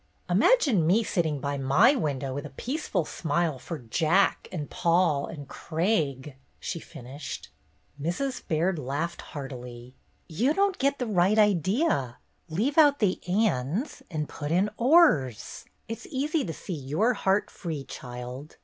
[0.27, 5.47] "Imagine me sitting by my window with a peaceful smile for Jack and Paul and
[5.47, 7.49] Craig!" she finished.
[8.01, 8.41] Mrs.
[8.47, 9.93] Baird laughed heartily.
[10.27, 12.17] "You don't get the right idea.
[12.49, 17.13] Leave out the 'ands' and put in 'ors.' It 's easy to see you 're
[17.13, 18.57] heart free, child.